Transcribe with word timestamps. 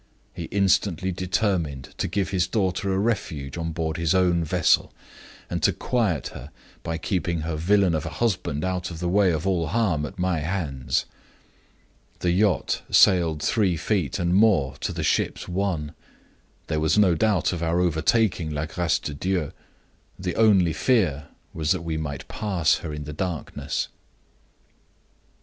He 0.33 0.45
instantly 0.45 1.11
determined 1.11 1.93
to 1.99 2.07
give 2.07 2.29
his 2.31 2.47
daughter 2.47 2.91
a 2.91 2.97
refuge 2.97 3.55
on 3.55 3.71
board 3.71 3.97
his 3.97 4.15
own 4.15 4.43
vessel, 4.43 4.91
and 5.47 5.61
to 5.61 5.71
quiet 5.71 6.29
her 6.29 6.49
by 6.81 6.97
keeping 6.97 7.41
her 7.41 7.55
villain 7.55 7.93
of 7.93 8.07
a 8.07 8.17
husband 8.17 8.65
out 8.65 8.89
of 8.89 8.97
the 8.99 9.07
way 9.07 9.29
of 9.31 9.45
all 9.45 9.67
harm 9.67 10.07
at 10.07 10.17
my 10.17 10.39
hands. 10.39 11.05
The 12.17 12.31
yacht 12.31 12.81
sailed 12.89 13.43
three 13.43 13.77
feet 13.77 14.17
and 14.17 14.33
more 14.33 14.75
to 14.77 14.91
the 14.91 15.03
ship's 15.03 15.47
one. 15.47 15.93
There 16.65 16.79
was 16.79 16.97
no 16.97 17.13
doubt 17.13 17.53
of 17.53 17.61
our 17.61 17.79
overtaking 17.79 18.49
La 18.49 18.65
Grace 18.65 18.97
de 18.97 19.13
Dieu; 19.13 19.51
the 20.17 20.35
only 20.35 20.73
fear 20.73 21.27
was 21.53 21.69
that 21.73 21.83
we 21.83 21.95
might 21.97 22.27
pass 22.27 22.77
her 22.77 22.91
in 22.91 23.03
the 23.03 23.13
darkness. 23.13 23.87